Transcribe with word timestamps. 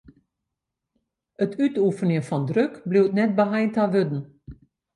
It 1.43 1.53
útoefenjen 1.65 2.25
fan 2.29 2.43
druk 2.49 2.73
bliuwt 2.89 3.15
net 3.17 3.37
beheind 3.39 3.73
ta 3.75 3.83
wurden. 3.93 4.23